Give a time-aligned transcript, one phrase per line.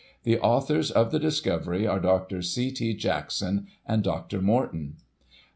[0.23, 2.41] The authors of the discovery are Dr.
[2.41, 2.71] C.
[2.71, 2.95] T.
[2.95, 4.41] fackson and Dr.
[4.41, 4.93] Morton.
[4.97, 5.03] Dr.